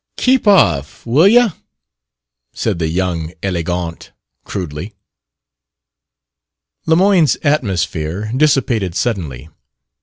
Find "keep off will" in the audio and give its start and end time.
0.17-1.27